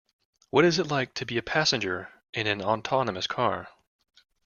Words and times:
What 0.49 0.65
is 0.65 0.79
it 0.79 0.87
like 0.87 1.13
to 1.13 1.27
be 1.27 1.37
a 1.37 1.43
passenger 1.43 2.11
in 2.33 2.47
an 2.47 2.59
autonomous 2.63 3.27
car? 3.27 3.67